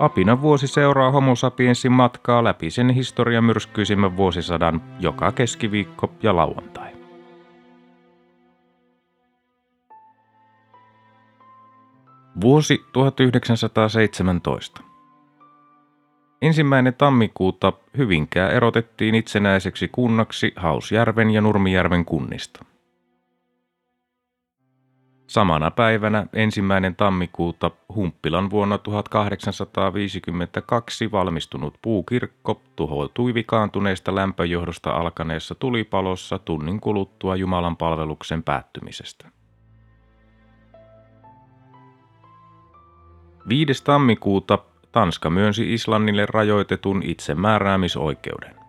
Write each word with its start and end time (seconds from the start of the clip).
Apina 0.00 0.42
vuosi 0.42 0.66
seuraa 0.66 1.10
Homo 1.10 1.34
sapiensin 1.34 1.92
matkaa 1.92 2.44
läpi 2.44 2.70
sen 2.70 2.90
historian 2.90 3.44
myrskyisimmän 3.44 4.16
vuosisadan 4.16 4.82
joka 5.00 5.32
keskiviikko 5.32 6.12
ja 6.22 6.36
lauantai. 6.36 6.90
Vuosi 12.40 12.84
1917. 12.92 14.80
Ensimmäinen 16.42 16.94
tammikuuta 16.94 17.72
Hyvinkää 17.98 18.50
erotettiin 18.50 19.14
itsenäiseksi 19.14 19.88
kunnaksi 19.88 20.52
Hausjärven 20.56 21.30
ja 21.30 21.40
Nurmijärven 21.40 22.04
kunnista. 22.04 22.64
Samana 25.30 25.70
päivänä 25.70 26.26
ensimmäinen 26.32 26.96
tammikuuta 26.96 27.70
Humppilan 27.94 28.50
vuonna 28.50 28.78
1852 28.78 31.12
valmistunut 31.12 31.78
puukirkko 31.82 32.62
tuhoutui 32.76 33.34
vikaantuneesta 33.34 34.14
lämpöjohdosta 34.14 34.90
alkaneessa 34.90 35.54
tulipalossa 35.54 36.38
tunnin 36.38 36.80
kuluttua 36.80 37.36
Jumalan 37.36 37.76
palveluksen 37.76 38.42
päättymisestä. 38.42 39.28
5. 43.48 43.84
tammikuuta 43.84 44.58
Tanska 44.92 45.30
myönsi 45.30 45.74
Islannille 45.74 46.26
rajoitetun 46.26 47.02
itsemääräämisoikeuden. 47.02 48.59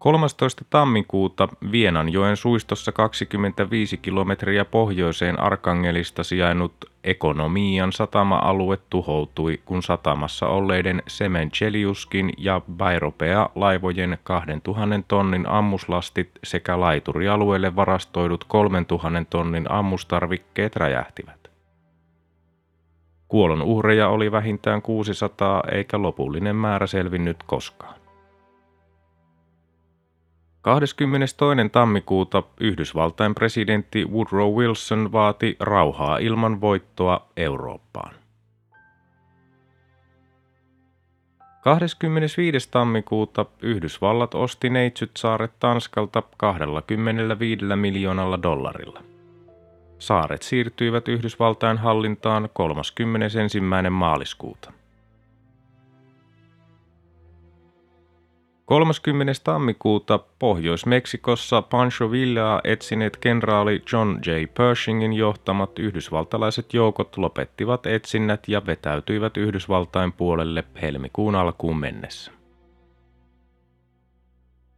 13. 0.00 0.64
tammikuuta 0.70 1.48
Vienanjoen 1.72 2.36
suistossa 2.36 2.92
25 2.92 3.96
kilometriä 3.96 4.64
pohjoiseen 4.64 5.40
Arkangelista 5.40 6.24
sijainnut 6.24 6.72
ekonomian 7.04 7.92
satama-alue 7.92 8.78
tuhoutui, 8.90 9.60
kun 9.64 9.82
satamassa 9.82 10.46
olleiden 10.46 11.02
Semencheliuskin 11.08 12.32
ja 12.38 12.60
Bairopea 12.76 13.50
laivojen 13.54 14.18
2000 14.22 15.02
tonnin 15.08 15.48
ammuslastit 15.48 16.30
sekä 16.44 16.80
laiturialueelle 16.80 17.76
varastoidut 17.76 18.44
3000 18.44 19.24
tonnin 19.30 19.70
ammustarvikkeet 19.70 20.76
räjähtivät. 20.76 21.50
Kuolon 23.28 23.62
uhreja 23.62 24.08
oli 24.08 24.32
vähintään 24.32 24.82
600 24.82 25.62
eikä 25.72 26.02
lopullinen 26.02 26.56
määrä 26.56 26.86
selvinnyt 26.86 27.36
koskaan. 27.46 27.99
22. 30.62 31.68
tammikuuta 31.72 32.42
Yhdysvaltain 32.60 33.34
presidentti 33.34 34.04
Woodrow 34.04 34.54
Wilson 34.54 35.12
vaati 35.12 35.56
rauhaa 35.60 36.18
ilman 36.18 36.60
voittoa 36.60 37.28
Eurooppaan. 37.36 38.14
25. 41.60 42.70
tammikuuta 42.70 43.46
Yhdysvallat 43.62 44.34
osti 44.34 44.70
Neitsyt 44.70 45.10
saaret 45.16 45.52
Tanskalta 45.58 46.22
25 46.36 47.76
miljoonalla 47.76 48.42
dollarilla. 48.42 49.02
Saaret 49.98 50.42
siirtyivät 50.42 51.08
Yhdysvaltain 51.08 51.78
hallintaan 51.78 52.48
31. 52.52 53.60
maaliskuuta. 53.90 54.72
30. 58.70 59.32
tammikuuta 59.44 60.18
Pohjois-Meksikossa 60.38 61.62
Pancho 61.62 62.10
Villaa 62.10 62.60
etsineet 62.64 63.16
kenraali 63.16 63.82
John 63.92 64.18
J. 64.26 64.30
Pershingin 64.56 65.12
johtamat 65.12 65.78
yhdysvaltalaiset 65.78 66.74
joukot 66.74 67.16
lopettivat 67.16 67.86
etsinnät 67.86 68.48
ja 68.48 68.66
vetäytyivät 68.66 69.36
Yhdysvaltain 69.36 70.12
puolelle 70.12 70.64
helmikuun 70.82 71.34
alkuun 71.34 71.76
mennessä. 71.76 72.32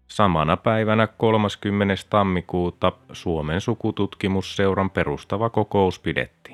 Samana 0.08 0.56
päivänä 0.56 1.06
30. 1.06 1.94
tammikuuta 2.10 2.92
Suomen 3.12 3.60
sukututkimusseuran 3.60 4.90
perustava 4.90 5.50
kokous 5.50 5.98
pidettiin. 5.98 6.51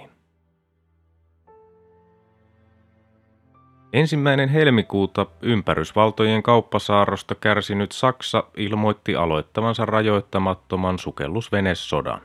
Ensimmäinen 3.92 4.48
helmikuuta 4.48 5.26
ympärysvaltojen 5.42 6.42
kauppasaarosta 6.42 7.34
kärsinyt 7.34 7.92
Saksa 7.92 8.44
ilmoitti 8.56 9.16
aloittavansa 9.16 9.86
rajoittamattoman 9.86 10.98
sukellusvenesodan. 10.98 12.20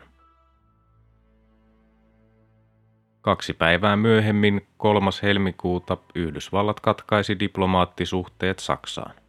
Kaksi 3.21 3.53
päivää 3.53 3.95
myöhemmin, 3.95 4.67
3. 4.77 5.09
helmikuuta, 5.23 5.97
Yhdysvallat 6.15 6.79
katkaisi 6.79 7.39
diplomaattisuhteet 7.39 8.59
Saksaan. 8.59 9.22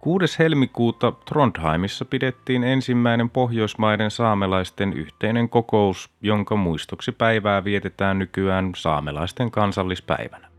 6. 0.00 0.38
helmikuuta 0.38 1.12
Trondheimissa 1.12 2.04
pidettiin 2.04 2.64
ensimmäinen 2.64 3.30
pohjoismaiden 3.30 4.10
saamelaisten 4.10 4.92
yhteinen 4.92 5.48
kokous, 5.48 6.10
jonka 6.20 6.56
muistoksi 6.56 7.12
päivää 7.12 7.64
vietetään 7.64 8.18
nykyään 8.18 8.72
saamelaisten 8.76 9.50
kansallispäivänä. 9.50 10.50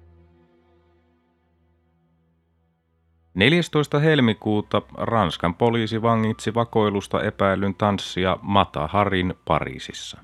14. 3.34 4.00
helmikuuta 4.00 4.82
Ranskan 4.98 5.56
poliisi 5.56 6.02
vangitsi 6.02 6.54
vakoilusta 6.54 7.24
epäilyn 7.24 7.76
tanssia 7.76 8.38
Mata 8.42 8.88
Harin 8.88 9.34
Pariisissa. 9.46 10.18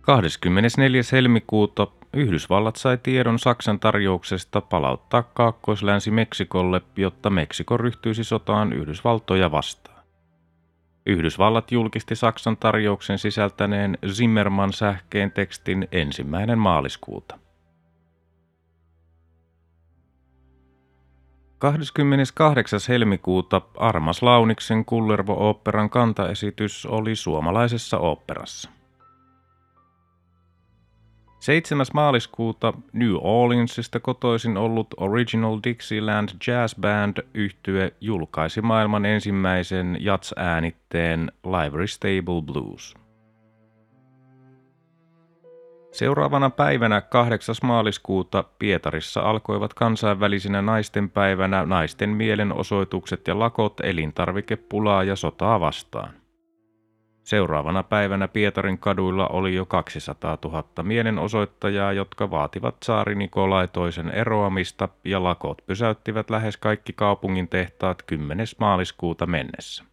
24. 0.00 1.02
helmikuuta 1.12 1.86
Yhdysvallat 2.14 2.76
sai 2.76 2.98
tiedon 2.98 3.38
Saksan 3.38 3.80
tarjouksesta 3.80 4.60
palauttaa 4.60 5.22
Kaakkois-Länsi-Meksikolle, 5.22 6.80
jotta 6.96 7.30
Meksiko 7.30 7.76
ryhtyisi 7.76 8.24
sotaan 8.24 8.72
Yhdysvaltoja 8.72 9.50
vastaan. 9.50 10.02
Yhdysvallat 11.06 11.72
julkisti 11.72 12.16
Saksan 12.16 12.56
tarjouksen 12.56 13.18
sisältäneen 13.18 13.98
Zimmerman-sähkeen 14.06 15.32
tekstin 15.32 15.88
ensimmäinen 15.92 16.58
maaliskuuta. 16.58 17.38
28. 21.58 22.80
helmikuuta 22.88 23.60
Armas 23.76 24.22
Launiksen 24.22 24.84
Kullervo-oopperan 24.84 25.90
kantaesitys 25.90 26.86
oli 26.86 27.16
suomalaisessa 27.16 27.98
oopperassa. 27.98 28.70
7. 31.42 31.86
maaliskuuta 31.94 32.72
New 32.92 33.14
Orleansista 33.20 34.00
kotoisin 34.00 34.56
ollut 34.56 34.86
Original 34.96 35.58
Dixieland 35.64 36.28
Jazz 36.46 36.74
Band 36.80 37.16
yhtye 37.34 37.92
julkaisi 38.00 38.60
maailman 38.60 39.04
ensimmäisen 39.04 39.96
jats-äänitteen 40.00 41.32
Livery 41.44 41.86
Stable 41.86 42.42
Blues. 42.52 42.94
Seuraavana 45.92 46.50
päivänä 46.50 47.00
8. 47.00 47.54
maaliskuuta 47.62 48.44
Pietarissa 48.58 49.20
alkoivat 49.20 49.74
kansainvälisenä 49.74 50.62
naistenpäivänä 50.62 51.66
naisten 51.66 52.10
mielenosoitukset 52.10 53.28
ja 53.28 53.38
lakot 53.38 53.80
elintarvikepulaa 53.80 55.04
ja 55.04 55.16
sotaa 55.16 55.60
vastaan. 55.60 56.21
Seuraavana 57.24 57.82
päivänä 57.82 58.28
Pietarin 58.28 58.78
kaduilla 58.78 59.28
oli 59.28 59.54
jo 59.54 59.66
200 59.66 60.38
000 60.44 60.64
mielenosoittajaa, 60.82 61.92
jotka 61.92 62.30
vaativat 62.30 62.76
saari 62.82 63.14
Nikolai 63.14 63.68
toisen 63.68 64.10
eroamista 64.10 64.88
ja 65.04 65.22
lakot 65.22 65.62
pysäyttivät 65.66 66.30
lähes 66.30 66.56
kaikki 66.56 66.92
kaupungin 66.92 67.48
tehtaat 67.48 68.02
10. 68.02 68.46
maaliskuuta 68.58 69.26
mennessä. 69.26 69.84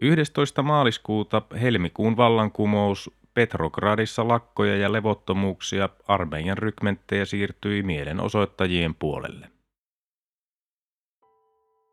11. 0.00 0.62
maaliskuuta 0.62 1.42
helmikuun 1.60 2.16
vallankumous 2.16 3.10
Petrogradissa 3.34 4.28
lakkoja 4.28 4.76
ja 4.76 4.92
levottomuuksia 4.92 5.88
armeijan 6.08 6.58
rykmenttejä 6.58 7.24
siirtyi 7.24 7.82
mielenosoittajien 7.82 8.94
puolelle. 8.94 9.57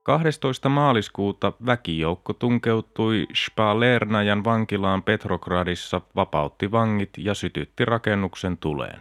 12. 0.06 0.70
maaliskuuta 0.70 1.54
väkijoukko 1.66 2.34
tunkeutui 2.34 3.28
Spalernajan 3.36 4.44
vankilaan 4.44 5.04
Petrogradissa, 5.04 6.02
vapautti 6.16 6.72
vangit 6.72 7.10
ja 7.18 7.34
sytytti 7.34 7.86
rakennuksen 7.86 8.58
tuleen. 8.58 9.00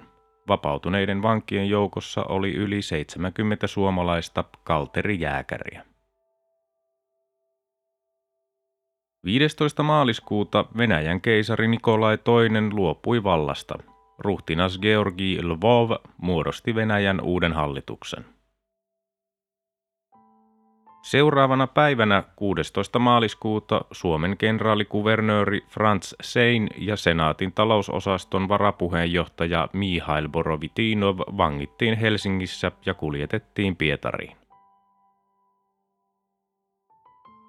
Vapautuneiden 0.48 1.22
vankien 1.22 1.68
joukossa 1.68 2.24
oli 2.24 2.54
yli 2.54 2.82
70 2.82 3.66
suomalaista 3.66 4.44
kalterijääkäriä. 4.64 5.84
15. 9.24 9.82
maaliskuuta 9.82 10.64
Venäjän 10.76 11.20
keisari 11.20 11.68
Nikolai 11.68 12.14
II 12.14 12.70
luopui 12.72 13.22
vallasta. 13.22 13.74
Ruhtinas 14.18 14.78
Georgi 14.78 15.38
Lvov 15.42 15.90
muodosti 16.16 16.74
Venäjän 16.74 17.20
uuden 17.20 17.52
hallituksen. 17.52 18.33
Seuraavana 21.04 21.66
päivänä 21.66 22.22
16. 22.36 22.98
maaliskuuta 22.98 23.80
Suomen 23.92 24.36
kenraalikuvernööri 24.36 25.60
Franz 25.68 26.12
Sein 26.22 26.68
ja 26.78 26.96
senaatin 26.96 27.52
talousosaston 27.52 28.48
varapuheenjohtaja 28.48 29.68
Mihail 29.72 30.28
Borovitinov 30.28 31.18
vangittiin 31.18 31.98
Helsingissä 31.98 32.72
ja 32.86 32.94
kuljetettiin 32.94 33.76
Pietariin. 33.76 34.36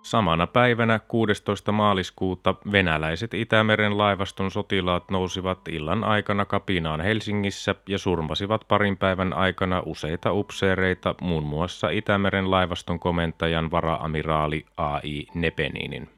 Samana 0.06 0.48
päivänä 0.48 1.00
16. 1.00 1.72
maaliskuuta 1.72 2.56
venäläiset 2.72 3.34
Itämeren 3.34 3.98
laivaston 3.98 4.52
sotilaat 4.52 5.12
nousivat 5.12 5.68
illan 5.68 6.04
aikana 6.04 6.46
kapinaan 6.46 7.02
Helsingissä 7.02 7.76
ja 7.90 7.98
surmasivat 7.98 8.68
parin 8.68 8.98
päivän 8.98 9.34
aikana 9.34 9.84
useita 9.86 10.34
upseereita, 10.34 11.16
muun 11.22 11.44
muassa 11.44 11.90
Itämeren 11.90 12.52
laivaston 12.52 13.00
komentajan 13.00 13.72
varaamiraali 13.72 14.66
A.I. 14.78 15.26
Nepeninin. 15.34 16.15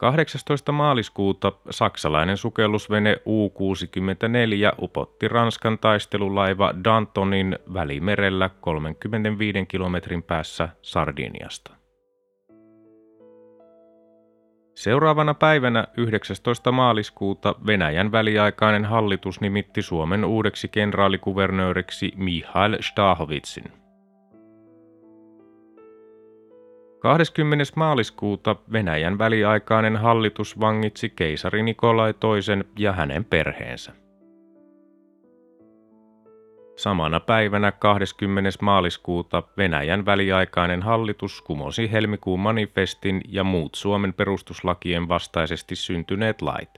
18. 0.00 0.72
maaliskuuta 0.72 1.52
saksalainen 1.70 2.36
sukellusvene 2.36 3.20
U-64 3.26 4.74
upotti 4.82 5.28
Ranskan 5.28 5.78
taistelulaiva 5.78 6.74
Dantonin 6.84 7.58
välimerellä 7.74 8.50
35 8.60 9.66
kilometrin 9.66 10.22
päässä 10.22 10.68
Sardiniasta. 10.82 11.70
Seuraavana 14.74 15.34
päivänä 15.34 15.86
19. 15.96 16.72
maaliskuuta 16.72 17.54
Venäjän 17.66 18.12
väliaikainen 18.12 18.84
hallitus 18.84 19.40
nimitti 19.40 19.82
Suomen 19.82 20.24
uudeksi 20.24 20.68
kenraalikuvernööriksi 20.68 22.12
Mihail 22.16 22.76
Stahovitsin. 22.80 23.79
20. 27.00 27.64
maaliskuuta 27.76 28.56
Venäjän 28.72 29.18
väliaikainen 29.18 29.96
hallitus 29.96 30.60
vangitsi 30.60 31.10
keisari 31.10 31.62
Nikolai 31.62 32.10
II 32.10 32.64
ja 32.78 32.92
hänen 32.92 33.24
perheensä. 33.24 33.92
Samana 36.76 37.20
päivänä 37.20 37.72
20. 37.72 38.50
maaliskuuta 38.62 39.42
Venäjän 39.56 40.06
väliaikainen 40.06 40.82
hallitus 40.82 41.42
kumosi 41.42 41.92
helmikuun 41.92 42.40
manifestin 42.40 43.20
ja 43.28 43.44
muut 43.44 43.74
Suomen 43.74 44.14
perustuslakien 44.14 45.08
vastaisesti 45.08 45.76
syntyneet 45.76 46.42
lait. 46.42 46.70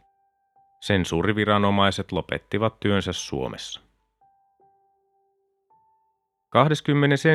Sensuuriviranomaiset 0.80 2.12
lopettivat 2.12 2.80
työnsä 2.80 3.12
Suomessa. 3.12 3.81
21. 6.52 7.28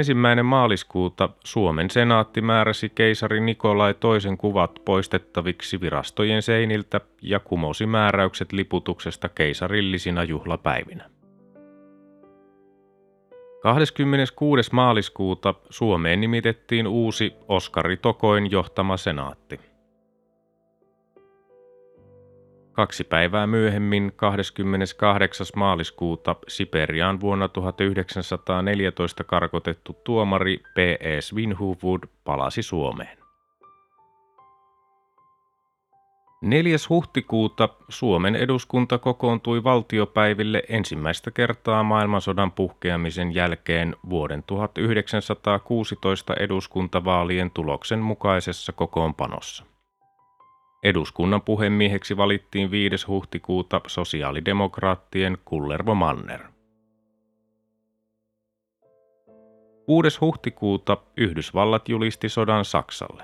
maaliskuuta 0.43 1.29
Suomen 1.43 1.89
senaatti 1.89 2.41
määräsi 2.41 2.89
keisari 2.89 3.39
Nikolai 3.39 3.93
toisen 3.93 4.37
kuvat 4.37 4.71
poistettaviksi 4.85 5.81
virastojen 5.81 6.41
seiniltä 6.41 7.01
ja 7.21 7.39
kumosi 7.39 7.85
määräykset 7.85 8.51
liputuksesta 8.51 9.29
keisarillisina 9.29 10.23
juhlapäivinä. 10.23 11.09
26. 13.63 14.69
maaliskuuta 14.73 15.53
Suomeen 15.69 16.21
nimitettiin 16.21 16.87
uusi 16.87 17.33
Oskari 17.47 17.97
Tokoin 17.97 18.51
johtama 18.51 18.97
senaatti. 18.97 19.59
Kaksi 22.77 23.03
päivää 23.03 23.47
myöhemmin, 23.47 24.13
28. 24.15 25.47
maaliskuuta, 25.55 26.35
Siperiaan 26.47 27.21
vuonna 27.21 27.47
1914 27.47 29.23
karkotettu 29.23 29.93
tuomari 30.03 30.57
P.E. 30.73 31.21
Svinhuvud 31.21 31.99
palasi 32.23 32.63
Suomeen. 32.63 33.17
4. 36.41 36.77
huhtikuuta 36.89 37.69
Suomen 37.89 38.35
eduskunta 38.35 38.97
kokoontui 38.97 39.63
valtiopäiville 39.63 40.63
ensimmäistä 40.69 41.31
kertaa 41.31 41.83
maailmansodan 41.83 42.51
puhkeamisen 42.51 43.35
jälkeen 43.35 43.95
vuoden 44.09 44.43
1916 44.43 46.33
eduskuntavaalien 46.33 47.51
tuloksen 47.51 47.99
mukaisessa 47.99 48.71
kokoonpanossa. 48.71 49.76
Eduskunnan 50.83 51.41
puhemieheksi 51.41 52.17
valittiin 52.17 52.71
5. 52.71 53.07
huhtikuuta 53.07 53.81
sosiaalidemokraattien 53.87 55.37
Kullervo 55.45 55.95
Manner. 55.95 56.41
6. 59.85 60.17
huhtikuuta 60.21 60.97
Yhdysvallat 61.17 61.89
julisti 61.89 62.29
sodan 62.29 62.65
Saksalle. 62.65 63.23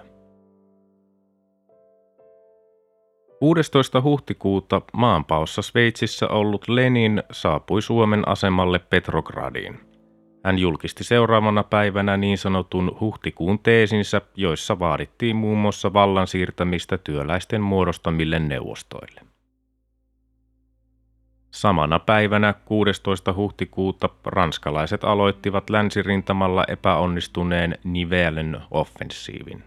16. 3.39 4.01
huhtikuuta 4.01 4.81
maanpaossa 4.93 5.61
Sveitsissä 5.61 6.27
ollut 6.27 6.67
Lenin 6.67 7.23
saapui 7.31 7.81
Suomen 7.81 8.27
asemalle 8.27 8.79
Petrogradiin– 8.79 9.79
hän 10.43 10.59
julkisti 10.59 11.03
seuraavana 11.03 11.63
päivänä 11.63 12.17
niin 12.17 12.37
sanotun 12.37 12.97
huhtikuun 12.99 13.59
teesinsä, 13.59 14.21
joissa 14.35 14.79
vaadittiin 14.79 15.35
muun 15.35 15.57
muassa 15.57 15.93
vallan 15.93 16.27
siirtämistä 16.27 16.97
työläisten 16.97 17.61
muodostamille 17.61 18.39
neuvostoille. 18.39 19.21
Samana 21.51 21.99
päivänä 21.99 22.53
16. 22.65 23.33
huhtikuuta 23.33 24.09
ranskalaiset 24.25 25.03
aloittivat 25.03 25.69
länsirintamalla 25.69 26.63
epäonnistuneen 26.67 27.77
Nivellen 27.83 28.61
offensiivin. 28.71 29.63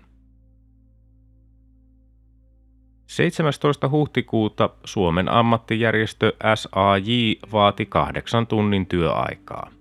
17. 3.06 3.88
huhtikuuta 3.88 4.70
Suomen 4.84 5.28
ammattijärjestö 5.28 6.32
SAJ 6.54 7.10
vaati 7.52 7.86
kahdeksan 7.86 8.46
tunnin 8.46 8.86
työaikaa. 8.86 9.75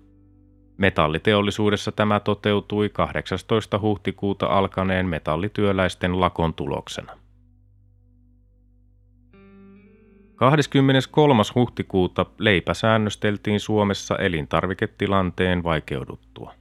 Metalliteollisuudessa 0.76 1.92
tämä 1.92 2.20
toteutui 2.20 2.88
18. 2.88 3.78
huhtikuuta 3.78 4.46
alkaneen 4.46 5.06
metallityöläisten 5.06 6.20
lakon 6.20 6.54
tuloksena. 6.54 7.12
23. 10.36 11.42
huhtikuuta 11.54 12.26
leipä 12.38 12.74
säännösteltiin 12.74 13.60
Suomessa 13.60 14.16
elintarviketilanteen 14.16 15.62
vaikeuduttua. 15.62 16.54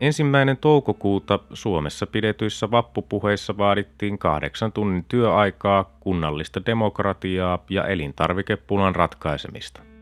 Ensimmäinen 0.00 0.56
toukokuuta 0.56 1.38
Suomessa 1.52 2.06
pidetyissä 2.06 2.70
vappupuheissa 2.70 3.58
vaadittiin 3.58 4.18
kahdeksan 4.18 4.72
tunnin 4.72 5.04
työaikaa, 5.04 5.96
kunnallista 6.00 6.66
demokratiaa 6.66 7.64
ja 7.70 7.86
elintarvikepulan 7.86 8.94
ratkaisemista. 8.94 9.93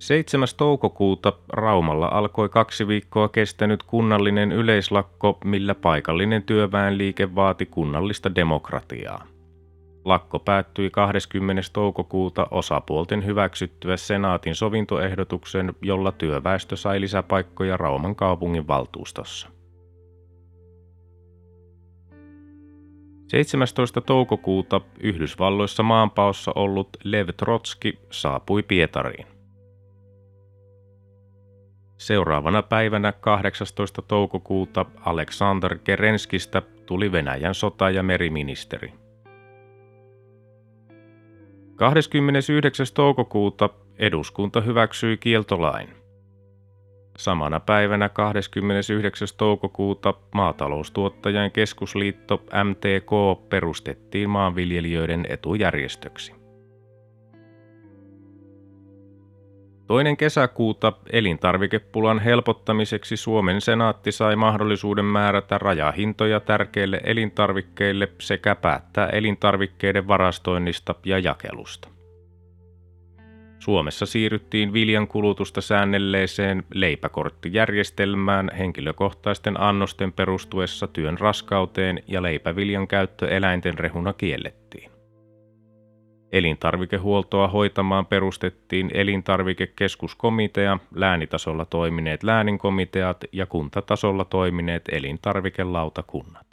7. 0.00 0.48
toukokuuta 0.56 1.32
Raumalla 1.48 2.06
alkoi 2.06 2.48
kaksi 2.48 2.88
viikkoa 2.88 3.28
kestänyt 3.28 3.82
kunnallinen 3.82 4.52
yleislakko, 4.52 5.38
millä 5.44 5.74
paikallinen 5.74 6.42
työväenliike 6.42 7.34
vaati 7.34 7.66
kunnallista 7.66 8.34
demokratiaa. 8.34 9.26
Lakko 10.04 10.38
päättyi 10.38 10.90
20. 10.90 11.62
toukokuuta 11.72 12.46
osapuolten 12.50 13.26
hyväksyttyä 13.26 13.96
senaatin 13.96 14.54
sovintoehdotuksen, 14.54 15.74
jolla 15.82 16.12
työväestö 16.12 16.76
sai 16.76 17.00
lisäpaikkoja 17.00 17.76
Rauman 17.76 18.16
kaupungin 18.16 18.68
valtuustossa. 18.68 19.48
17. 23.28 24.00
toukokuuta 24.00 24.80
Yhdysvalloissa 25.00 25.82
maanpaossa 25.82 26.52
ollut 26.54 26.88
Lev 27.04 27.28
Trotski 27.36 27.98
saapui 28.10 28.62
Pietariin. 28.62 29.39
Seuraavana 32.00 32.62
päivänä 32.62 33.12
18. 33.12 34.02
toukokuuta 34.02 34.86
Aleksander 35.00 35.78
Kerenskistä 35.78 36.62
tuli 36.86 37.12
Venäjän 37.12 37.54
sota- 37.54 37.90
ja 37.90 38.02
meriministeri. 38.02 38.92
29. 41.76 42.86
toukokuuta 42.94 43.70
eduskunta 43.98 44.60
hyväksyi 44.60 45.16
kieltolain. 45.16 45.88
Samana 47.16 47.60
päivänä 47.60 48.08
29. 48.08 49.28
toukokuuta 49.36 50.14
maataloustuottajan 50.34 51.50
keskusliitto 51.50 52.42
MTK 52.64 53.10
perustettiin 53.48 54.30
maanviljelijöiden 54.30 55.26
etujärjestöksi. 55.28 56.39
Toinen 59.90 60.16
kesäkuuta 60.16 60.92
elintarvikepulan 61.12 62.18
helpottamiseksi 62.18 63.16
Suomen 63.16 63.60
senaatti 63.60 64.12
sai 64.12 64.36
mahdollisuuden 64.36 65.04
määrätä 65.04 65.58
rajahintoja 65.58 66.40
tärkeille 66.40 67.00
elintarvikkeille 67.04 68.08
sekä 68.20 68.54
päättää 68.54 69.06
elintarvikkeiden 69.06 70.08
varastoinnista 70.08 70.94
ja 71.04 71.18
jakelusta. 71.18 71.88
Suomessa 73.58 74.06
siirryttiin 74.06 74.72
viljan 74.72 75.08
kulutusta 75.08 75.60
säännelleeseen 75.60 76.64
leipäkorttijärjestelmään 76.74 78.50
henkilökohtaisten 78.58 79.60
annosten 79.60 80.12
perustuessa 80.12 80.86
työn 80.86 81.18
raskauteen 81.18 82.02
ja 82.06 82.22
leipäviljan 82.22 82.88
käyttö 82.88 83.28
eläinten 83.28 83.78
rehuna 83.78 84.12
kiellettiin. 84.12 84.89
Elintarvikehuoltoa 86.32 87.48
hoitamaan 87.48 88.06
perustettiin 88.06 88.90
elintarvikekeskuskomitea, 88.94 90.78
läänitasolla 90.94 91.64
toimineet 91.64 92.22
lääninkomiteat 92.22 93.24
ja 93.32 93.46
kuntatasolla 93.46 94.24
toimineet 94.24 94.84
elintarvikelautakunnat. 94.92 96.46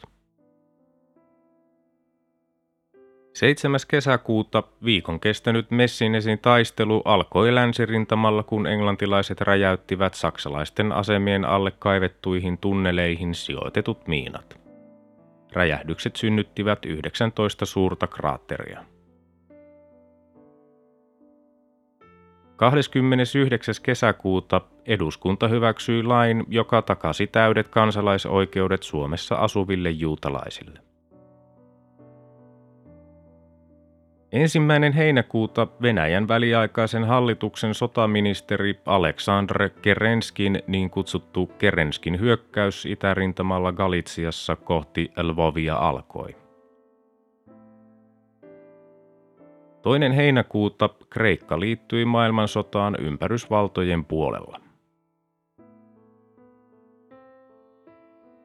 7. 3.34 3.80
kesäkuuta 3.88 4.64
viikon 4.86 5.20
kestänyt 5.20 5.72
Messinesin 5.72 6.40
taistelu 6.40 7.02
alkoi 7.06 7.56
länsirintamalla, 7.56 8.44
kun 8.44 8.68
englantilaiset 8.68 9.42
räjäyttivät 9.42 10.14
saksalaisten 10.14 10.92
asemien 10.92 11.46
alle 11.46 11.72
kaivettuihin 11.72 12.58
tunneleihin 12.58 13.36
sijoitetut 13.36 14.08
miinat. 14.08 14.60
Räjähdykset 15.54 16.16
synnyttivät 16.16 16.86
19 16.86 17.66
suurta 17.66 18.08
kraatteria. 18.08 18.84
29. 22.58 23.76
kesäkuuta 23.84 24.62
eduskunta 24.86 25.48
hyväksyi 25.48 26.04
lain, 26.04 26.44
joka 26.48 26.82
takasi 26.82 27.28
täydet 27.28 27.68
kansalaisoikeudet 27.68 28.84
Suomessa 28.84 29.36
asuville 29.36 29.90
juutalaisille. 29.90 30.80
Ensimmäinen 34.32 34.94
heinäkuuta 34.94 35.68
Venäjän 35.82 36.28
väliaikaisen 36.28 37.04
hallituksen 37.04 37.74
sotaministeri 37.74 38.80
Aleksandr 38.86 39.70
Kerenskin 39.70 40.64
niin 40.68 40.90
kutsuttu 40.90 41.46
Kerenskin 41.58 42.20
hyökkäys 42.20 42.86
itärintamalla 42.86 43.72
Galitsiassa 43.72 44.56
kohti 44.56 45.12
Lvovia 45.22 45.76
alkoi. 45.76 46.47
Toinen 49.88 50.12
heinäkuuta 50.12 50.89
Kreikka 51.10 51.60
liittyi 51.60 52.06
maailmansotaan 52.06 52.96
ympärysvaltojen 53.00 54.06
puolella. 54.06 54.60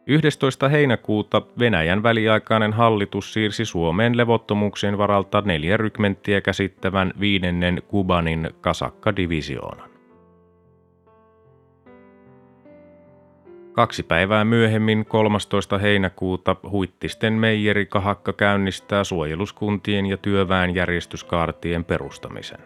11. 0.06 0.68
heinäkuuta 0.68 1.42
Venäjän 1.58 2.02
väliaikainen 2.02 2.72
hallitus 2.72 3.32
siirsi 3.32 3.64
Suomeen 3.64 4.16
levottomuuksien 4.16 4.98
varalta 4.98 5.40
neljä 5.40 5.76
rykmenttiä 5.76 6.40
käsittävän 6.40 7.12
viidennen 7.20 7.82
Kubanin 7.88 8.50
kasakkadivisioonan. 8.60 9.91
Kaksi 13.72 14.02
päivää 14.02 14.44
myöhemmin 14.44 15.04
13. 15.06 15.78
heinäkuuta 15.78 16.56
Huittisten 16.70 17.32
meijeri 17.32 17.86
Kahakka 17.86 18.32
käynnistää 18.32 19.04
suojeluskuntien 19.04 20.06
ja 20.06 20.16
työväenjärjestyskaartien 20.16 21.84
perustamisen. 21.84 22.58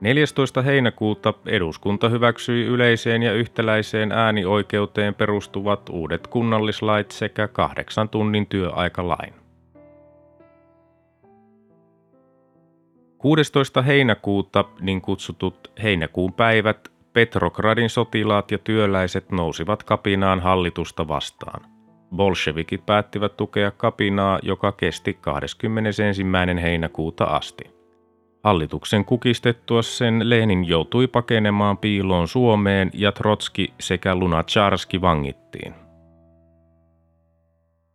14. 0.00 0.62
heinäkuuta 0.62 1.34
eduskunta 1.46 2.08
hyväksyi 2.08 2.64
yleiseen 2.64 3.22
ja 3.22 3.32
yhtäläiseen 3.32 4.12
äänioikeuteen 4.12 5.14
perustuvat 5.14 5.88
uudet 5.88 6.26
kunnallislait 6.26 7.10
sekä 7.10 7.48
kahdeksan 7.48 8.08
tunnin 8.08 8.46
työaikalain. 8.46 9.34
16. 13.18 13.82
heinäkuuta 13.82 14.64
niin 14.80 15.00
kutsutut 15.00 15.72
heinäkuun 15.82 16.32
päivät 16.32 16.99
Petrogradin 17.12 17.90
sotilaat 17.90 18.50
ja 18.50 18.58
työläiset 18.58 19.32
nousivat 19.32 19.82
kapinaan 19.82 20.40
hallitusta 20.40 21.08
vastaan. 21.08 21.70
Bolshevikit 22.16 22.86
päättivät 22.86 23.36
tukea 23.36 23.70
kapinaa, 23.70 24.38
joka 24.42 24.72
kesti 24.72 25.14
21. 25.20 26.22
heinäkuuta 26.62 27.24
asti. 27.24 27.64
Hallituksen 28.44 29.04
kukistettua 29.04 29.82
sen 29.82 30.30
Lenin 30.30 30.68
joutui 30.68 31.06
pakenemaan 31.06 31.78
piiloon 31.78 32.28
Suomeen 32.28 32.90
ja 32.94 33.12
Trotski 33.12 33.74
sekä 33.80 34.14
Lunacharski 34.14 35.00
vangittiin. 35.00 35.74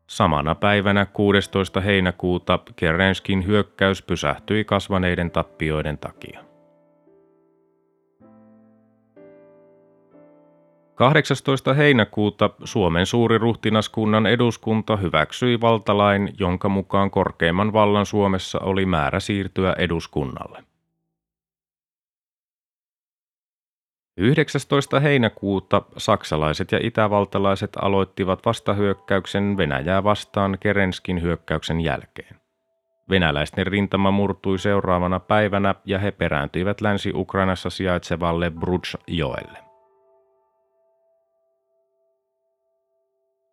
Samana 0.07 0.55
päivänä 0.55 1.05
16. 1.05 1.81
heinäkuuta 1.81 2.59
Kerenskin 2.75 3.45
hyökkäys 3.45 4.01
pysähtyi 4.01 4.63
kasvaneiden 4.63 5.31
tappioiden 5.31 5.97
takia. 5.97 6.54
18. 10.95 11.73
heinäkuuta 11.73 12.49
Suomen 12.63 13.05
suuri 13.05 13.37
ruhtinaskunnan 13.37 14.25
eduskunta 14.25 14.97
hyväksyi 14.97 15.61
valtalain, 15.61 16.33
jonka 16.39 16.69
mukaan 16.69 17.11
korkeimman 17.11 17.73
vallan 17.73 18.05
Suomessa 18.05 18.59
oli 18.59 18.85
määrä 18.85 19.19
siirtyä 19.19 19.75
eduskunnalle. 19.77 20.63
19. 24.17 24.99
heinäkuuta 24.99 25.81
saksalaiset 25.97 26.71
ja 26.71 26.79
itävaltalaiset 26.81 27.71
aloittivat 27.81 28.45
vastahyökkäyksen 28.45 29.57
Venäjää 29.57 30.03
vastaan 30.03 30.57
Kerenskin 30.59 31.21
hyökkäyksen 31.21 31.81
jälkeen. 31.81 32.35
Venäläisten 33.09 33.67
rintama 33.67 34.11
murtui 34.11 34.59
seuraavana 34.59 35.19
päivänä 35.19 35.75
ja 35.85 35.99
he 35.99 36.11
perääntyivät 36.11 36.81
Länsi-Ukrainassa 36.81 37.69
sijaitsevalle 37.69 38.49
Bruch-joelle. 38.49 39.64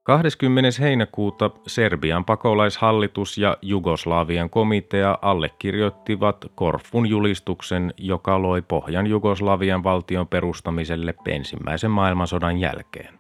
20. 0.05 0.69
heinäkuuta 0.81 1.51
Serbian 1.67 2.25
pakolaishallitus 2.25 3.39
ja 3.39 3.57
Jugoslavian 3.63 4.51
komitea 4.51 5.19
allekirjoittivat 5.23 6.37
Korfun 6.55 7.07
julistuksen, 7.07 7.95
joka 7.97 8.43
loi 8.43 8.63
pohjan 8.63 9.07
Jugoslavian 9.07 9.85
valtion 9.85 10.29
perustamiselle 10.29 11.15
ensimmäisen 11.27 11.91
maailmansodan 11.91 12.59
jälkeen. 12.59 13.19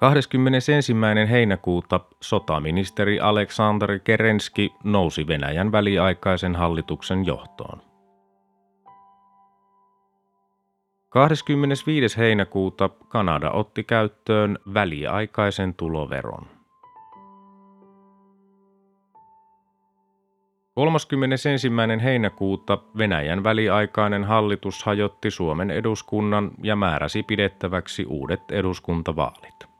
21. 0.00 0.72
heinäkuuta 1.30 2.00
sotaministeri 2.20 3.20
Aleksandr 3.20 3.98
Kerenski 3.98 4.72
nousi 4.84 5.26
Venäjän 5.26 5.72
väliaikaisen 5.72 6.56
hallituksen 6.56 7.26
johtoon. 7.26 7.91
25. 11.12 12.18
heinäkuuta 12.18 12.88
Kanada 13.08 13.50
otti 13.50 13.84
käyttöön 13.84 14.58
väliaikaisen 14.74 15.74
tuloveron. 15.74 16.46
31. 20.74 21.48
heinäkuuta 22.02 22.78
Venäjän 22.98 23.44
väliaikainen 23.44 24.24
hallitus 24.24 24.84
hajotti 24.84 25.30
Suomen 25.30 25.70
eduskunnan 25.70 26.50
ja 26.62 26.76
määräsi 26.76 27.22
pidettäväksi 27.22 28.04
uudet 28.06 28.50
eduskuntavaalit. 28.50 29.71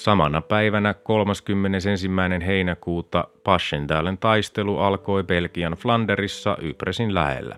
Samana 0.00 0.40
päivänä 0.40 0.94
31. 0.94 2.08
heinäkuuta 2.46 3.24
Paschendalen 3.44 4.18
taistelu 4.18 4.78
alkoi 4.78 5.22
Belgian 5.22 5.72
Flanderissa 5.72 6.56
Ypresin 6.62 7.14
lähellä. 7.14 7.56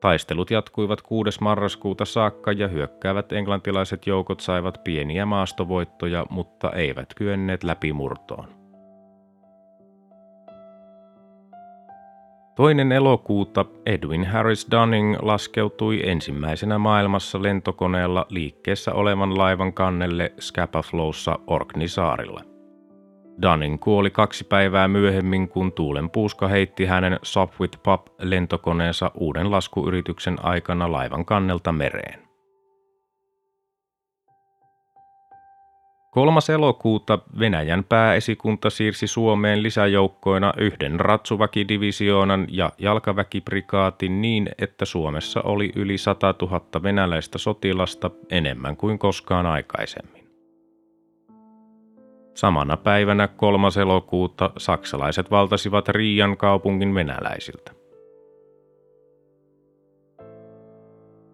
Taistelut 0.00 0.50
jatkuivat 0.50 1.02
6. 1.02 1.40
marraskuuta 1.40 2.04
saakka 2.04 2.52
ja 2.52 2.68
hyökkäävät 2.68 3.32
englantilaiset 3.32 4.06
joukot 4.06 4.40
saivat 4.40 4.84
pieniä 4.84 5.26
maastovoittoja, 5.26 6.26
mutta 6.30 6.72
eivät 6.72 7.14
kyenneet 7.14 7.64
läpimurtoon. 7.64 8.55
Toinen 12.56 12.92
elokuuta 12.92 13.64
Edwin 13.86 14.24
Harris 14.24 14.66
Dunning 14.70 15.16
laskeutui 15.22 16.08
ensimmäisenä 16.08 16.78
maailmassa 16.78 17.42
lentokoneella 17.42 18.26
liikkeessä 18.28 18.92
olevan 18.92 19.38
laivan 19.38 19.72
kannelle 19.72 20.32
Scapa 20.40 20.82
Flowssa 20.82 21.38
Orkney-saarilla. 21.46 22.42
Dunning 23.42 23.80
kuoli 23.80 24.10
kaksi 24.10 24.44
päivää 24.44 24.88
myöhemmin, 24.88 25.48
kun 25.48 25.72
tuulen 25.72 26.10
puuska 26.10 26.48
heitti 26.48 26.84
hänen 26.84 27.18
Sopwith 27.22 27.78
Pup 27.82 28.06
lentokoneensa 28.18 29.10
uuden 29.14 29.50
laskuyrityksen 29.50 30.36
aikana 30.44 30.92
laivan 30.92 31.24
kannelta 31.24 31.72
mereen. 31.72 32.25
3. 36.16 36.40
elokuuta 36.54 37.18
Venäjän 37.38 37.84
pääesikunta 37.84 38.70
siirsi 38.70 39.06
Suomeen 39.06 39.62
lisäjoukkoina 39.62 40.52
yhden 40.58 41.00
ratsuväkidivisioonan 41.00 42.46
ja 42.50 42.72
jalkaväkiprikaatin 42.78 44.22
niin, 44.22 44.50
että 44.58 44.84
Suomessa 44.84 45.42
oli 45.42 45.72
yli 45.76 45.98
100 45.98 46.34
000 46.42 46.82
venäläistä 46.82 47.38
sotilasta 47.38 48.10
enemmän 48.30 48.76
kuin 48.76 48.98
koskaan 48.98 49.46
aikaisemmin. 49.46 50.28
Samana 52.34 52.76
päivänä 52.76 53.28
3. 53.28 53.68
elokuuta 53.80 54.50
saksalaiset 54.58 55.30
valtasivat 55.30 55.88
Riian 55.88 56.36
kaupungin 56.36 56.94
venäläisiltä. 56.94 57.72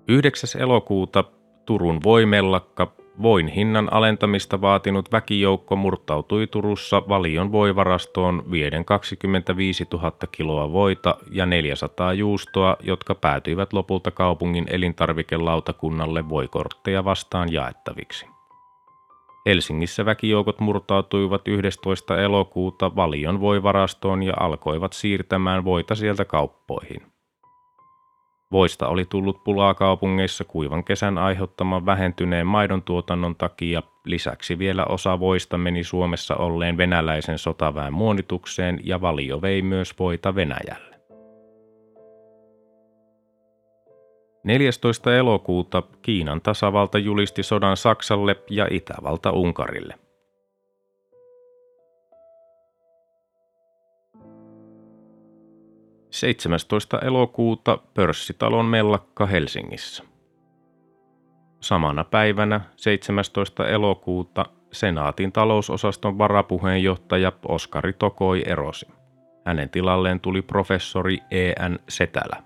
9. 0.09 0.62
elokuuta 0.62 1.25
Turun 1.67 2.01
voimellakka 2.05 3.02
Voin 3.23 3.49
hinnan 3.49 3.92
alentamista 3.92 4.61
vaatinut 4.61 5.12
väkijoukko 5.12 5.76
murtautui 5.76 6.47
Turussa 6.47 7.02
valion 7.09 7.52
voivarastoon 7.52 8.50
vieden 8.50 8.85
25 8.85 9.87
000 9.92 10.12
kiloa 10.33 10.73
voita 10.73 11.16
ja 11.31 11.47
400 11.47 12.12
juustoa, 12.12 12.76
jotka 12.81 13.14
päätyivät 13.14 13.73
lopulta 13.73 14.11
kaupungin 14.11 14.66
elintarvikelautakunnalle 14.71 16.28
voikortteja 16.28 17.04
vastaan 17.04 17.52
jaettaviksi. 17.52 18.26
Helsingissä 19.47 20.04
väkijoukot 20.04 20.61
murtautuivat 20.61 21.49
11. 21.49 22.23
elokuuta 22.23 22.97
valion 22.97 23.40
voivarastoon 23.40 24.23
ja 24.23 24.35
alkoivat 24.40 24.92
siirtämään 24.92 25.64
voita 25.64 25.95
sieltä 25.95 26.25
kauppoihin. 26.25 27.12
Voista 28.53 28.89
oli 28.89 29.05
tullut 29.05 29.45
pulaa 29.45 29.75
kaupungeissa 29.75 30.45
kuivan 30.45 30.85
kesän 30.85 31.19
aiheuttaman 31.19 31.87
vähentyneen 31.87 32.47
maidon 32.47 32.83
tuotannon 32.83 33.37
takia. 33.37 33.83
Lisäksi 34.05 34.59
vielä 34.59 34.85
osa 34.85 35.21
voista 35.21 35.59
meni 35.59 35.85
Suomessa 35.85 36.37
olleen 36.37 36.77
venäläisen 36.77 37.39
sotaväen 37.39 37.93
muonitukseen 37.93 38.81
ja 38.85 39.01
valio 39.01 39.43
vei 39.43 39.63
myös 39.63 39.99
voita 39.99 40.35
Venäjälle. 40.35 40.93
14. 44.45 45.17
elokuuta 45.17 45.83
Kiinan 46.03 46.41
tasavalta 46.41 46.99
julisti 46.99 47.43
sodan 47.43 47.77
Saksalle 47.77 48.37
ja 48.51 48.69
Itävalta 48.71 49.31
Unkarille. 49.31 49.95
17. 56.12 56.99
elokuuta 56.99 57.78
pörssitalon 57.95 58.64
mellakka 58.64 59.26
Helsingissä. 59.26 60.04
Samana 61.61 62.04
päivänä 62.04 62.61
17. 62.76 63.69
elokuuta 63.69 64.47
Senaatin 64.73 65.33
talousosaston 65.33 66.19
varapuheenjohtaja 66.19 67.33
Oskari 67.49 67.92
Tokoi 67.92 68.42
erosi. 68.47 68.87
Hänen 69.47 69.71
tilalleen 69.71 70.21
tuli 70.21 70.42
professori 70.42 71.19
E.N. 71.31 71.78
Setälä. 71.88 72.42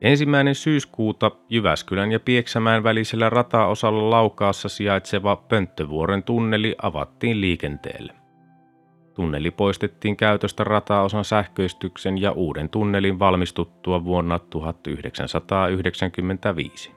Ensimmäinen 0.00 0.54
syyskuuta 0.54 1.30
Jyväskylän 1.48 2.12
ja 2.12 2.20
Pieksämään 2.20 2.84
välisellä 2.84 3.30
rataosalla 3.30 4.10
Laukaassa 4.10 4.68
sijaitseva 4.68 5.36
Pönttövuoren 5.36 6.22
tunneli 6.22 6.74
avattiin 6.82 7.40
liikenteelle. 7.40 8.19
Tunneli 9.20 9.50
poistettiin 9.50 10.16
käytöstä 10.16 10.64
rataosan 10.64 11.24
sähköistyksen 11.24 12.20
ja 12.20 12.32
uuden 12.32 12.68
tunnelin 12.68 13.18
valmistuttua 13.18 14.04
vuonna 14.04 14.38
1995. 14.38 16.92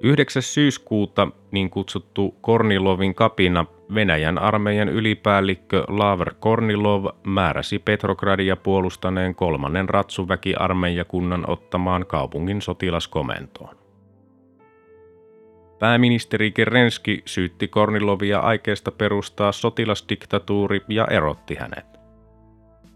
9. 0.00 0.42
syyskuuta 0.42 1.28
niin 1.50 1.70
kutsuttu 1.70 2.36
Kornilovin 2.40 3.14
kapina 3.14 3.66
Venäjän 3.94 4.38
armeijan 4.38 4.88
ylipäällikkö 4.88 5.84
Laver 5.88 6.34
Kornilov 6.40 7.06
määräsi 7.26 7.78
Petrogradia 7.78 8.56
puolustaneen 8.56 9.34
kolmannen 9.34 9.88
ratsuväkiarmeijakunnan 9.88 11.50
ottamaan 11.50 12.06
kaupungin 12.06 12.62
sotilaskomentoon. 12.62 13.85
Pääministeri 15.78 16.50
Kerenski 16.50 17.22
syytti 17.24 17.68
Kornilovia 17.68 18.40
aikeesta 18.40 18.92
perustaa 18.92 19.52
sotilasdiktatuuri 19.52 20.80
ja 20.88 21.06
erotti 21.10 21.54
hänet. 21.54 21.86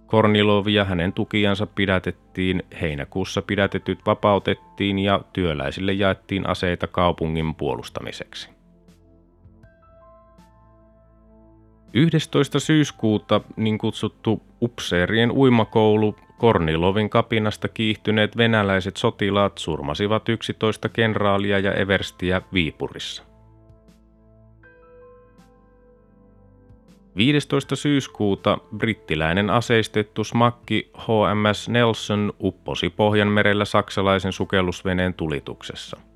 Kornilov 0.07 0.66
ja 0.66 0.85
hänen 0.85 1.12
tukijansa 1.12 1.66
pidätettiin, 1.66 2.62
heinäkuussa 2.81 3.43
pidätetyt 3.43 3.99
vapautettiin 4.07 4.99
ja 4.99 5.21
työläisille 5.33 5.93
jaettiin 5.93 6.49
aseita 6.49 6.87
kaupungin 6.87 7.55
puolustamiseksi. 7.55 8.60
11. 11.92 12.61
syyskuuta 12.61 13.40
niin 13.57 13.79
kutsuttu 13.79 14.42
upseerien 14.62 15.31
uimakoulu 15.31 16.16
Kornilovin 16.38 17.11
kapinasta 17.11 17.68
kiihtyneet 17.68 18.37
venäläiset 18.37 18.96
sotilaat 18.96 19.59
surmasivat 19.59 20.29
11 20.29 20.88
kenraalia 20.88 21.59
ja 21.59 21.72
everstiä 21.72 22.42
Viipurissa. 22.53 23.22
15. 27.16 27.76
syyskuuta 27.76 28.59
brittiläinen 28.76 29.50
aseistettu 29.50 30.24
smakki 30.24 30.90
HMS 30.98 31.68
Nelson 31.68 32.33
upposi 32.40 32.90
Pohjanmerellä 32.90 33.64
saksalaisen 33.64 34.33
sukellusveneen 34.33 35.14
tulituksessa. 35.14 36.10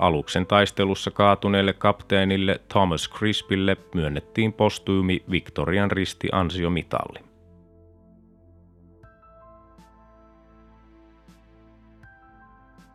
Aluksen 0.00 0.46
taistelussa 0.46 1.10
kaatuneelle 1.10 1.72
kapteenille 1.72 2.60
Thomas 2.68 3.10
Crispille 3.10 3.76
myönnettiin 3.94 4.52
postyymi 4.52 5.22
Victorian 5.30 5.90
risti 5.90 6.28
ansiomitalli. 6.32 7.30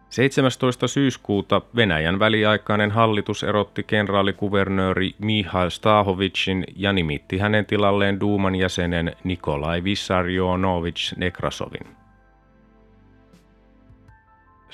17. 0.10 0.88
syyskuuta 0.88 1.62
Venäjän 1.76 2.20
väliaikainen 2.20 2.92
hallitus 2.92 3.44
erotti 3.44 3.84
kenraalikuvernööri 3.84 5.16
Mihail 5.20 5.70
Stahovicin 5.70 6.64
ja 6.76 6.94
nimitti 6.94 7.38
hänen 7.38 7.66
tilalleen 7.66 8.20
Duuman 8.20 8.56
jäsenen 8.56 9.16
Nikolai 9.24 9.84
Vissarionovich 9.84 11.18
Nekrasovin. 11.18 12.05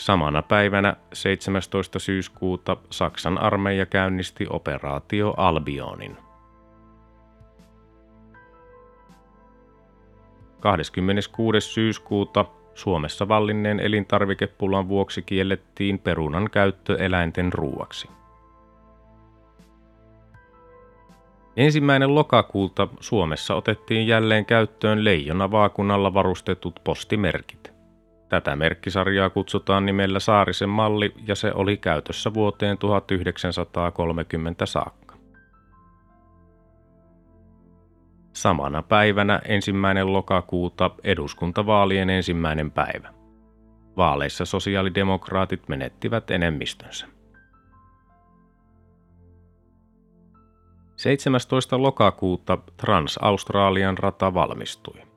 Samana 0.01 0.41
päivänä 0.41 0.95
17. 1.13 1.99
syyskuuta 1.99 2.77
Saksan 2.89 3.37
armeija 3.37 3.85
käynnisti 3.85 4.47
operaatio 4.49 5.33
Albionin. 5.37 6.17
26. 10.59 11.61
syyskuuta 11.61 12.45
Suomessa 12.75 13.27
vallinneen 13.27 13.79
elintarvikepulan 13.79 14.87
vuoksi 14.89 15.21
kiellettiin 15.21 15.99
perunan 15.99 16.49
käyttö 16.51 16.95
eläinten 16.97 17.53
ruuaksi. 17.53 18.09
Ensimmäinen 21.57 22.15
lokakuuta 22.15 22.87
Suomessa 22.99 23.55
otettiin 23.55 24.07
jälleen 24.07 24.45
käyttöön 24.45 25.03
leijona 25.03 25.51
vaakunalla 25.51 26.13
varustetut 26.13 26.79
postimerkit. 26.83 27.70
Tätä 28.31 28.55
merkkisarjaa 28.55 29.29
kutsutaan 29.29 29.85
nimellä 29.85 30.19
Saarisen 30.19 30.69
malli 30.69 31.13
ja 31.27 31.35
se 31.35 31.51
oli 31.55 31.77
käytössä 31.77 32.33
vuoteen 32.33 32.77
1930 32.77 34.65
saakka. 34.65 35.15
Samana 38.33 38.81
päivänä 38.81 39.41
ensimmäinen 39.45 40.13
lokakuuta 40.13 40.91
eduskuntavaalien 41.03 42.09
ensimmäinen 42.09 42.71
päivä. 42.71 43.13
Vaaleissa 43.97 44.45
sosiaalidemokraatit 44.45 45.69
menettivät 45.69 46.31
enemmistönsä. 46.31 47.07
17. 50.95 51.81
lokakuuta 51.81 52.57
Trans-Australian 52.77 53.97
rata 53.97 54.33
valmistui. 54.33 55.10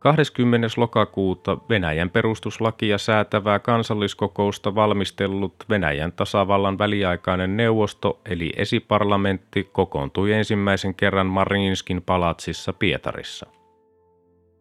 20. 0.00 0.68
lokakuuta 0.76 1.58
Venäjän 1.68 2.10
perustuslakia 2.10 2.98
säätävää 2.98 3.58
kansalliskokousta 3.58 4.74
valmistellut 4.74 5.54
Venäjän 5.68 6.12
tasavallan 6.12 6.78
väliaikainen 6.78 7.56
neuvosto 7.56 8.20
eli 8.30 8.52
esiparlamentti 8.56 9.68
kokoontui 9.72 10.32
ensimmäisen 10.32 10.94
kerran 10.94 11.26
Mariinskin 11.26 12.02
palatsissa 12.02 12.72
Pietarissa. 12.72 13.46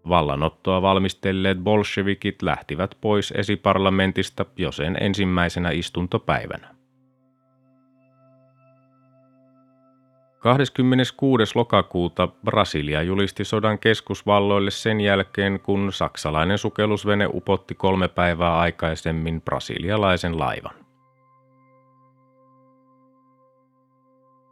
Vallanottoa 0.10 0.82
valmistelleet 0.82 1.58
bolshevikit 1.58 2.42
lähtivät 2.42 2.98
pois 3.02 3.34
esiparlamentista 3.38 4.46
jo 4.58 4.72
sen 4.72 4.98
ensimmäisenä 5.02 5.70
istuntopäivänä. 5.72 6.79
26. 10.40 11.52
lokakuuta 11.56 12.28
Brasilia 12.28 13.02
julisti 13.02 13.46
sodan 13.46 13.80
keskusvalloille 13.80 14.72
sen 14.72 15.02
jälkeen, 15.02 15.60
kun 15.60 15.94
saksalainen 15.94 16.58
sukellusvene 16.58 17.28
upotti 17.34 17.76
kolme 17.76 18.08
päivää 18.08 18.58
aikaisemmin 18.60 19.42
brasilialaisen 19.42 20.40
laivan. 20.40 20.76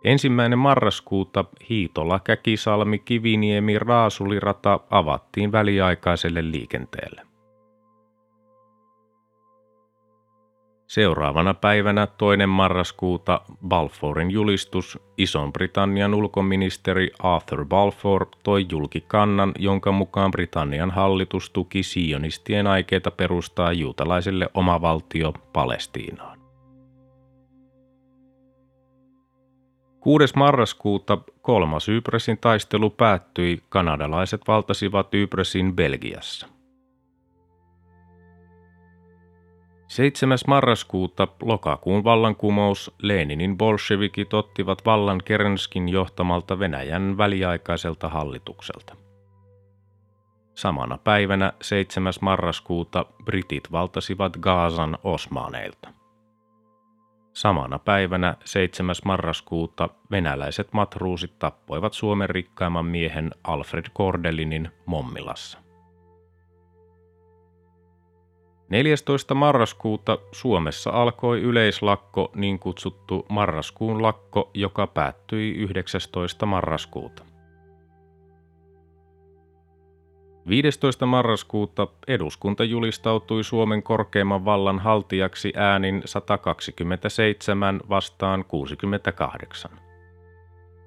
Ensimmäinen 0.03 0.59
marraskuuta 0.59 1.45
Hiitola, 1.69 2.19
Käkisalmi, 2.19 2.99
Kiviniemi, 2.99 3.79
Raasulirata 3.79 4.79
avattiin 4.89 5.51
väliaikaiselle 5.51 6.51
liikenteelle. 6.51 7.26
Seuraavana 10.87 11.53
päivänä 11.53 12.07
toinen 12.07 12.49
marraskuuta 12.49 13.41
Balfourin 13.67 14.31
julistus 14.31 14.99
Ison-Britannian 15.17 16.13
ulkoministeri 16.13 17.11
Arthur 17.19 17.65
Balfour 17.65 18.25
toi 18.43 18.65
julki 18.71 19.01
kannan, 19.01 19.51
jonka 19.59 19.91
mukaan 19.91 20.31
Britannian 20.31 20.91
hallitus 20.91 21.49
tuki 21.49 21.83
sionistien 21.83 22.67
aikeita 22.67 23.11
perustaa 23.11 23.71
juutalaiselle 23.71 24.49
omavaltio 24.53 25.33
Palestiinaan. 25.53 26.39
6. 29.99 30.33
marraskuuta 30.35 31.17
kolmas 31.41 31.89
Ypresin 31.89 32.37
taistelu 32.37 32.89
päättyi, 32.89 33.63
kanadalaiset 33.69 34.41
valtasivat 34.47 35.13
Ypresin 35.13 35.75
Belgiassa. 35.75 36.56
7. 39.87 40.37
marraskuuta 40.47 41.27
lokakuun 41.41 42.03
vallankumous 42.03 42.91
Leninin 43.01 43.57
bolshevikit 43.57 44.33
ottivat 44.33 44.85
vallan 44.85 45.21
Kerenskin 45.25 45.89
johtamalta 45.89 46.59
Venäjän 46.59 47.17
väliaikaiselta 47.17 48.09
hallitukselta. 48.09 48.95
Samana 50.55 50.97
päivänä 50.97 51.53
7. 51.61 52.13
marraskuuta 52.21 53.05
britit 53.25 53.71
valtasivat 53.71 54.37
Gaasan 54.37 54.97
osmaaneilta. 55.03 55.89
Samana 57.33 57.79
päivänä 57.79 58.35
7. 58.45 58.95
marraskuuta 59.05 59.89
venäläiset 60.11 60.73
matruusit 60.73 61.39
tappoivat 61.39 61.93
Suomen 61.93 62.29
rikkaimman 62.29 62.85
miehen 62.85 63.31
Alfred 63.43 63.85
Kordelinin 63.93 64.71
Mommilassa. 64.85 65.66
14. 68.69 69.33
marraskuuta 69.33 70.17
Suomessa 70.31 70.89
alkoi 70.89 71.41
yleislakko, 71.41 72.31
niin 72.35 72.59
kutsuttu 72.59 73.25
marraskuun 73.29 74.01
lakko, 74.01 74.51
joka 74.53 74.87
päättyi 74.87 75.53
19. 75.55 76.45
marraskuuta. 76.45 77.23
15. 80.47 81.05
marraskuuta 81.05 81.87
eduskunta 82.07 82.63
julistautui 82.63 83.43
Suomen 83.43 83.83
korkeimman 83.83 84.45
vallan 84.45 84.79
haltijaksi 84.79 85.53
äänin 85.55 86.01
127 86.05 87.79
vastaan 87.89 88.45
68. 88.45 89.71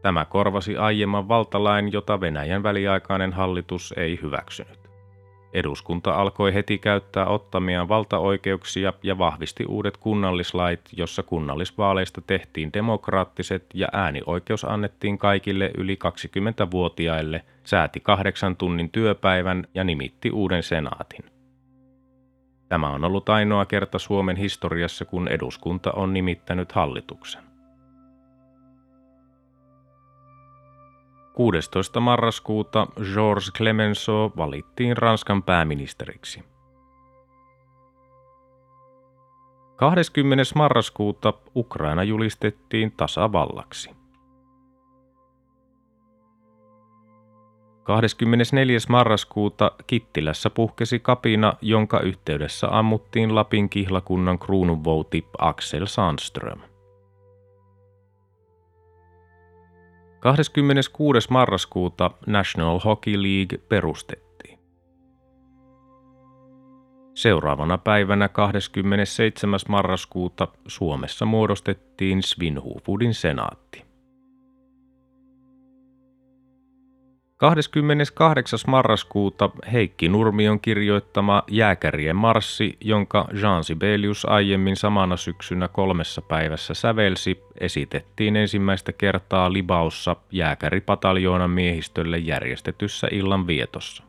Tämä 0.03 0.25
korvasi 0.25 0.77
aiemman 0.77 1.29
valtalain, 1.29 1.93
jota 1.93 2.21
Venäjän 2.21 2.63
väliaikainen 2.63 3.33
hallitus 3.33 3.95
ei 3.97 4.19
hyväksynyt. 4.23 4.90
Eduskunta 5.53 6.15
alkoi 6.15 6.55
heti 6.55 6.79
käyttää 6.79 7.27
ottamiaan 7.27 7.89
valtaoikeuksia 7.89 8.93
ja 9.03 9.19
vahvisti 9.19 9.65
uudet 9.69 9.97
kunnallislait, 9.97 10.81
jossa 10.97 11.23
kunnallisvaaleista 11.23 12.21
tehtiin 12.21 12.73
demokraattiset 12.73 13.65
ja 13.75 13.89
äänioikeus 13.93 14.65
annettiin 14.65 15.19
kaikille 15.19 15.71
yli 15.79 15.99
20-vuotiaille, 16.05 17.45
sääti 17.65 18.01
kahdeksan 18.01 18.57
tunnin 18.57 18.91
työpäivän 18.91 19.67
ja 19.75 19.85
nimitti 19.85 20.31
uuden 20.31 20.63
senaatin. 20.63 21.25
Tämä 22.69 22.91
on 22.91 23.05
ollut 23.05 23.29
ainoa 23.29 23.67
kerta 23.67 23.99
Suomen 23.99 24.37
historiassa, 24.37 25.05
kun 25.05 25.29
eduskunta 25.29 25.93
on 25.93 26.15
nimittänyt 26.15 26.73
hallituksen. 26.73 27.50
16. 31.41 32.01
marraskuuta 32.01 32.87
Georges 33.15 33.53
Clemenceau 33.53 34.31
valittiin 34.37 34.97
Ranskan 34.97 35.43
pääministeriksi. 35.43 36.45
20. 39.77 40.45
marraskuuta 40.55 41.35
Ukraina 41.57 42.03
julistettiin 42.03 42.93
tasavallaksi. 42.97 43.91
24. 47.83 48.79
marraskuuta 48.89 49.73
Kittilässä 49.87 50.51
puhkesi 50.51 50.99
kapina, 50.99 51.53
jonka 51.63 52.01
yhteydessä 52.01 52.69
ammuttiin 52.71 53.35
Lapin 53.35 53.69
kihlakunnan 53.71 54.39
kruununvouti 54.39 55.27
Axel 55.39 55.87
Sandström. 55.87 56.70
26. 60.21 61.31
marraskuuta 61.31 62.11
National 62.27 62.81
Hockey 62.81 63.23
League 63.23 63.59
perustettiin. 63.69 64.59
Seuraavana 67.15 67.79
päivänä 67.79 68.29
27. 68.29 69.61
marraskuuta 69.69 70.49
Suomessa 70.67 71.27
muodostettiin 71.27 72.23
Svinhufudin 72.23 73.15
senaatti. 73.15 73.90
28. 77.41 78.59
marraskuuta 78.67 79.51
Heikki 79.73 80.09
Nurmion 80.09 80.61
kirjoittama 80.61 81.43
Jääkärien 81.51 82.17
marssi, 82.17 82.77
jonka 82.81 83.29
Jean 83.41 83.65
Sibelius 83.65 84.25
aiemmin 84.25 84.77
samana 84.77 85.17
syksynä 85.17 85.69
kolmessa 85.69 86.23
päivässä 86.23 86.75
sävelsi, 86.75 87.43
esitettiin 87.61 88.37
ensimmäistä 88.37 88.93
kertaa 88.93 89.53
Libaussa 89.53 90.17
jääkäripataljoonan 90.31 91.51
miehistölle 91.51 92.19
järjestetyssä 92.19 93.09
illan 93.13 93.47
vietossa. 93.47 94.03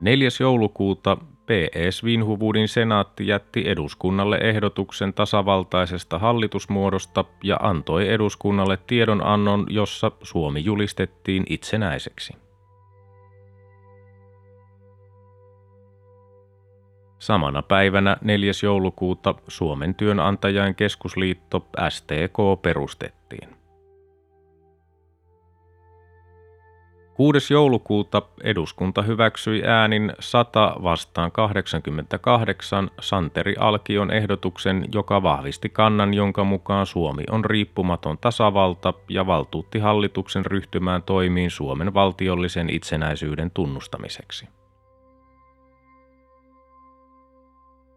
4. 0.00 0.28
joulukuuta 0.40 1.16
P.E. 1.50 1.90
Svinhuvudin 1.90 2.68
senaatti 2.68 3.26
jätti 3.26 3.62
eduskunnalle 3.66 4.36
ehdotuksen 4.36 5.14
tasavaltaisesta 5.14 6.18
hallitusmuodosta 6.18 7.24
ja 7.44 7.56
antoi 7.62 8.08
eduskunnalle 8.08 8.78
tiedonannon, 8.86 9.66
jossa 9.70 10.12
Suomi 10.22 10.64
julistettiin 10.64 11.44
itsenäiseksi. 11.48 12.32
Samana 17.18 17.62
päivänä 17.62 18.16
4. 18.20 18.52
joulukuuta 18.62 19.34
Suomen 19.48 19.94
työnantajain 19.94 20.74
keskusliitto 20.74 21.68
STK 21.88 22.62
perustettiin. 22.62 23.59
6. 27.20 27.54
joulukuuta 27.54 28.22
eduskunta 28.42 29.02
hyväksyi 29.02 29.62
äänin 29.66 30.12
100 30.20 30.76
vastaan 30.82 31.32
88 31.32 32.90
Santeri 33.00 33.54
Alkion 33.58 34.10
ehdotuksen, 34.10 34.84
joka 34.94 35.22
vahvisti 35.22 35.68
kannan, 35.68 36.14
jonka 36.14 36.44
mukaan 36.44 36.86
Suomi 36.86 37.24
on 37.30 37.44
riippumaton 37.44 38.18
tasavalta 38.18 38.94
ja 39.08 39.26
valtuutti 39.26 39.78
hallituksen 39.78 40.46
ryhtymään 40.46 41.02
toimiin 41.02 41.50
Suomen 41.50 41.94
valtiollisen 41.94 42.70
itsenäisyyden 42.70 43.50
tunnustamiseksi. 43.50 44.48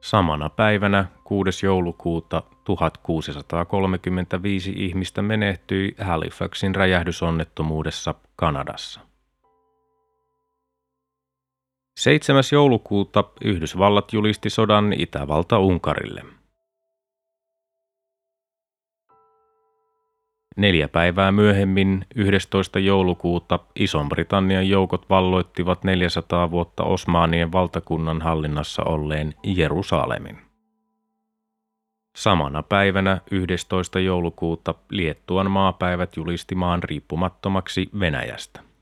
Samana 0.02 0.50
päivänä 0.50 1.06
6. 1.24 1.66
joulukuuta 1.66 2.44
1635 2.64 4.74
ihmistä 4.76 5.22
menehtyi 5.22 5.96
Halifaxin 6.02 6.76
räjähdysonnettomuudessa 6.76 8.16
Kanadassa. 8.36 9.13
7. 11.98 12.44
joulukuuta 12.52 13.24
Yhdysvallat 13.44 14.14
julisti 14.14 14.50
sodan 14.50 14.94
Itävalta 14.94 15.60
Unkarille. 15.60 16.26
Neljä 20.58 20.88
päivää 20.88 21.32
myöhemmin, 21.32 22.06
11. 22.16 22.80
joulukuuta, 22.80 23.60
Ison-Britannian 23.76 24.70
joukot 24.70 25.10
valloittivat 25.10 25.84
400 25.84 26.52
vuotta 26.52 26.84
Osmaanien 26.84 27.52
valtakunnan 27.52 28.22
hallinnassa 28.22 28.84
olleen 28.84 29.34
Jerusalemin. 29.44 30.38
Samana 32.16 32.64
päivänä 32.64 33.22
11. 33.32 34.00
joulukuuta 34.00 34.76
Liettuan 34.90 35.52
maapäivät 35.52 36.18
julisti 36.18 36.56
maan 36.56 36.84
riippumattomaksi 36.84 37.90
Venäjästä. 38.00 38.73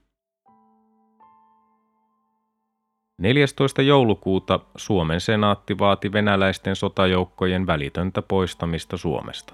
14. 3.22 3.82
joulukuuta 3.82 4.60
Suomen 4.76 5.22
senaatti 5.22 5.80
vaati 5.80 6.12
venäläisten 6.12 6.76
sotajoukkojen 6.76 7.68
välitöntä 7.68 8.22
poistamista 8.22 8.98
Suomesta. 8.98 9.54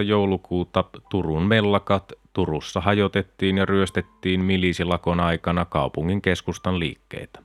15-18 0.00 0.02
joulukuuta 0.02 0.84
Turun 1.10 1.42
mellakat 1.42 2.12
Turussa 2.32 2.80
hajotettiin 2.80 3.58
ja 3.58 3.64
ryöstettiin 3.64 4.44
milisilakon 4.44 5.20
aikana 5.20 5.64
kaupungin 5.64 6.22
keskustan 6.22 6.78
liikkeitä. 6.78 7.42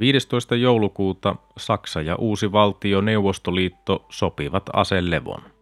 15. 0.00 0.56
joulukuuta 0.56 1.36
Saksa 1.58 2.02
ja 2.02 2.16
uusi 2.16 2.52
valtio 2.52 3.00
Neuvostoliitto 3.00 4.06
sopivat 4.10 4.70
aselevon. 4.72 5.59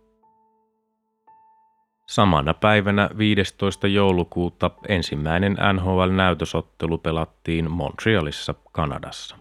Samana 2.08 2.54
päivänä 2.54 3.10
15. 3.18 3.86
joulukuuta 3.86 4.70
ensimmäinen 4.88 5.56
NHL-näytösottelu 5.72 6.98
pelattiin 6.98 7.70
Montrealissa, 7.70 8.54
Kanadassa. 8.72 9.36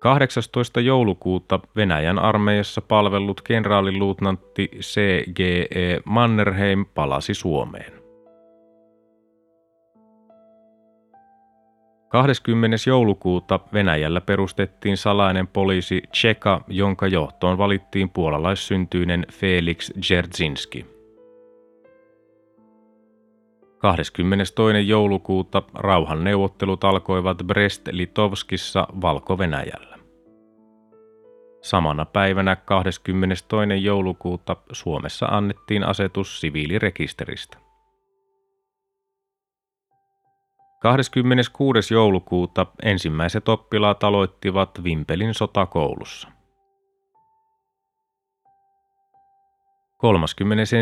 18. 0.00 0.80
joulukuuta 0.80 1.60
Venäjän 1.76 2.18
armeijassa 2.18 2.80
palvellut 2.80 3.40
kenraaliluutnantti 3.40 4.70
C.G.E. 4.80 6.00
Mannerheim 6.04 6.86
palasi 6.94 7.34
Suomeen. 7.34 7.99
20. 12.10 12.76
joulukuuta 12.86 13.60
Venäjällä 13.72 14.20
perustettiin 14.20 14.96
salainen 14.96 15.46
poliisi 15.46 16.02
Cheka, 16.14 16.60
jonka 16.68 17.06
johtoon 17.06 17.58
valittiin 17.58 18.10
puolalaissyntyinen 18.10 19.26
Felix 19.32 19.90
Dzerzhinski. 20.00 20.86
22. 23.78 24.88
joulukuuta 24.88 25.62
rauhan 25.74 26.24
neuvottelut 26.24 26.84
alkoivat 26.84 27.42
Brest-Litovskissa 27.42 28.86
Valko-Venäjällä. 29.00 29.98
Samana 31.62 32.04
päivänä 32.04 32.56
22. 32.56 33.82
joulukuuta 33.82 34.56
Suomessa 34.72 35.26
annettiin 35.26 35.84
asetus 35.84 36.40
siviilirekisteristä. 36.40 37.69
26. 40.80 41.94
joulukuuta 41.94 42.66
ensimmäiset 42.82 43.48
oppilaat 43.48 44.04
aloittivat 44.04 44.84
Vimpelin 44.84 45.34
sotakoulussa. 45.34 46.28
31. 49.98 50.76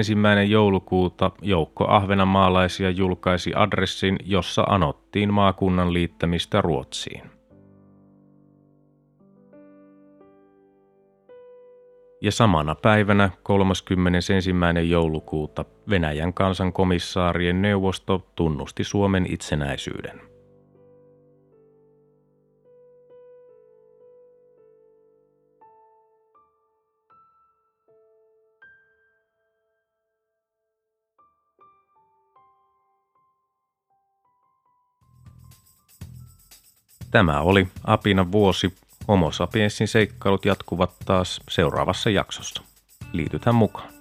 joulukuuta 0.48 1.30
joukko 1.42 1.86
ahvenanmaalaisia 1.88 2.90
julkaisi 2.90 3.52
adressin, 3.54 4.16
jossa 4.24 4.62
anottiin 4.62 5.34
maakunnan 5.34 5.92
liittämistä 5.92 6.60
Ruotsiin. 6.60 7.37
Ja 12.20 12.32
samana 12.32 12.74
päivänä 12.74 13.30
31. 13.42 14.32
joulukuuta 14.88 15.64
Venäjän 15.90 16.34
kansankomissaarien 16.34 17.62
neuvosto 17.62 18.26
tunnusti 18.34 18.84
Suomen 18.84 19.26
itsenäisyyden. 19.32 20.20
Tämä 37.10 37.40
oli 37.40 37.68
Apina 37.84 38.32
vuosi 38.32 38.74
Homo 39.08 39.32
sapiensin 39.32 39.88
seikkailut 39.88 40.44
jatkuvat 40.44 40.90
taas 41.04 41.40
seuraavassa 41.50 42.10
jaksossa. 42.10 42.62
Liitytään 43.12 43.56
mukaan. 43.56 43.97